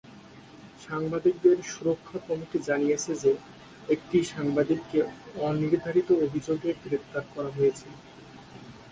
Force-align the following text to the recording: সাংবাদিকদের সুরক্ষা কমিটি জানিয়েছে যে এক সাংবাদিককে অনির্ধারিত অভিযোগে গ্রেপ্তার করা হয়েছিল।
সাংবাদিকদের 0.85 1.57
সুরক্ষা 1.71 2.17
কমিটি 2.27 2.57
জানিয়েছে 2.69 3.11
যে 3.23 3.31
এক 3.89 3.99
সাংবাদিককে 4.33 4.99
অনির্ধারিত 5.47 6.09
অভিযোগে 6.25 6.69
গ্রেপ্তার 6.83 7.23
করা 7.33 7.49
হয়েছিল। 7.57 7.91